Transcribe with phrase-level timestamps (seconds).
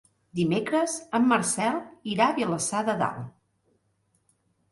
[0.37, 1.77] Dimecres en Marcel
[2.13, 3.27] irà a Vilassar de Dalt.